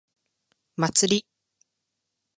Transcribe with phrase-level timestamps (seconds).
[0.77, 1.25] 祭り